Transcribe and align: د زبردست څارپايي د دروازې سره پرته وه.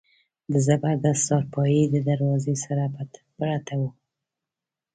د 0.51 0.53
زبردست 0.67 1.23
څارپايي 1.27 1.81
د 1.89 1.95
دروازې 2.09 2.55
سره 2.65 2.83
پرته 3.37 3.73
وه. 3.79 3.89